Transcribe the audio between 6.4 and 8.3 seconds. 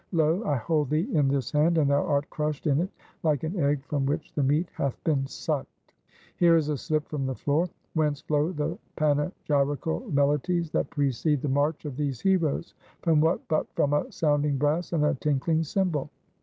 is a slip from the floor. "Whence